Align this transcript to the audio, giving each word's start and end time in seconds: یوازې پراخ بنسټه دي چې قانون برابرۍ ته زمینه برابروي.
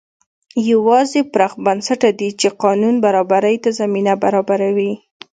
یوازې 0.71 1.21
پراخ 1.33 1.53
بنسټه 1.65 2.09
دي 2.19 2.29
چې 2.39 2.47
قانون 2.63 2.95
برابرۍ 3.05 3.55
ته 3.63 3.69
زمینه 3.79 4.13
برابروي. 4.23 4.91